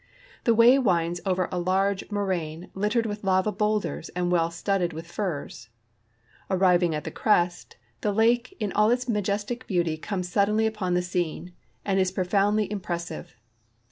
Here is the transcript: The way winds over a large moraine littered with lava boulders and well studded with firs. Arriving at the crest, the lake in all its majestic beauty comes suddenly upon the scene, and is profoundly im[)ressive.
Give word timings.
The 0.45 0.55
way 0.55 0.79
winds 0.79 1.21
over 1.27 1.47
a 1.51 1.59
large 1.59 2.09
moraine 2.09 2.71
littered 2.73 3.05
with 3.05 3.23
lava 3.23 3.51
boulders 3.51 4.09
and 4.15 4.31
well 4.31 4.49
studded 4.49 4.93
with 4.93 5.05
firs. 5.05 5.69
Arriving 6.49 6.95
at 6.95 7.03
the 7.03 7.11
crest, 7.11 7.77
the 8.01 8.11
lake 8.11 8.57
in 8.59 8.71
all 8.71 8.89
its 8.89 9.07
majestic 9.07 9.67
beauty 9.67 9.99
comes 9.99 10.27
suddenly 10.27 10.65
upon 10.65 10.95
the 10.95 11.03
scene, 11.03 11.53
and 11.85 11.99
is 11.99 12.11
profoundly 12.11 12.67
im[)ressive. 12.67 13.35